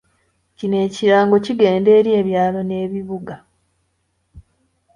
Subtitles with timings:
[0.57, 3.35] Kino ekirango kigenda eri ebyalo n’ebibuga.